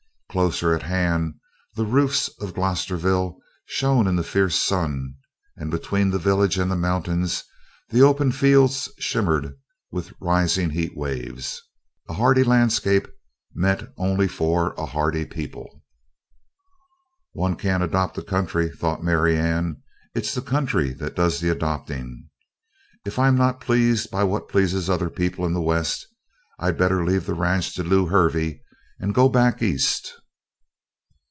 [0.31, 1.33] Closer at hand
[1.75, 5.15] the roofs of Glosterville shone in the fierce sun
[5.57, 7.43] and between the village and the mountains
[7.89, 9.55] the open fields shimmered
[9.91, 11.61] with rising heat waves.
[12.07, 13.09] A hardy landscape
[13.53, 15.83] meant only for a hardy people.
[17.33, 19.83] "One can't adopt a country," thought Marianne,
[20.15, 22.29] "it's the country that does the adopting.
[23.03, 26.07] If I'm not pleased by what pleases other people in the West,
[26.57, 28.61] I'd better leave the ranch to Lew Hervey
[28.97, 30.13] and go back East."